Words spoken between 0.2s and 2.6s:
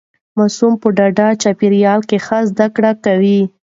ماسوم په ډاډه چاپیریال کې ښه